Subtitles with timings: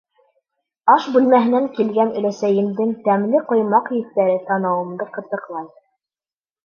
[0.93, 5.69] Аш бүлмәһенән килгән өләсәйемдең тәмле ҡоймаҡ еҫтәре танауымды ҡытыҡлай.